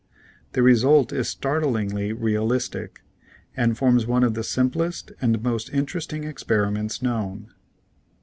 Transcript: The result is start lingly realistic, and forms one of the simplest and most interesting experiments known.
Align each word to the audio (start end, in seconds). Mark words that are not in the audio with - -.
The 0.53 0.63
result 0.63 1.13
is 1.13 1.27
start 1.29 1.63
lingly 1.63 2.11
realistic, 2.11 3.03
and 3.55 3.77
forms 3.77 4.07
one 4.07 4.23
of 4.23 4.33
the 4.33 4.43
simplest 4.43 5.11
and 5.21 5.43
most 5.43 5.69
interesting 5.71 6.23
experiments 6.23 7.03
known. 7.03 7.51